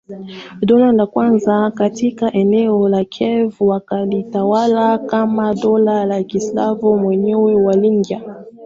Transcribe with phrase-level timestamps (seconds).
[0.61, 8.21] dola la kwanza katika eneo la Kiev wakalitawala kama dola la Kislavoni Wenyewe waliingia